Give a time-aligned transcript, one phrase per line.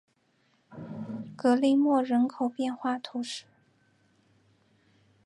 [1.35, 3.45] 格里莫人口变化图示